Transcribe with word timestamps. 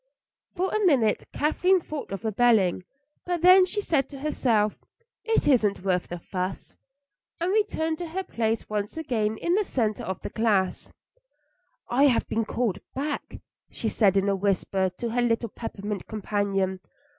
For 0.55 0.73
a 0.73 0.83
minute 0.83 1.25
Kathleen 1.31 1.79
thought 1.79 2.11
of 2.11 2.23
rebelling, 2.25 2.85
but 3.23 3.43
then 3.43 3.67
she 3.67 3.81
said 3.81 4.09
to 4.09 4.21
herself, 4.21 4.83
"It 5.23 5.47
isn't 5.47 5.83
worth 5.85 6.07
the 6.07 6.17
fuss," 6.17 6.75
and 7.39 7.51
returned 7.51 7.99
to 7.99 8.07
her 8.07 8.23
place 8.23 8.67
once 8.67 8.97
again 8.97 9.37
in 9.37 9.53
the 9.53 9.63
centre 9.63 10.03
of 10.03 10.19
the 10.21 10.31
class. 10.31 10.91
"I 11.87 12.05
have 12.07 12.27
been 12.27 12.45
called 12.45 12.79
back," 12.95 13.41
she 13.69 13.89
said 13.89 14.17
in 14.17 14.27
a 14.27 14.35
whisper 14.35 14.89
to 14.89 15.09
her 15.11 15.21
little 15.21 15.49
peppermint 15.49 16.07
companion. 16.07 16.79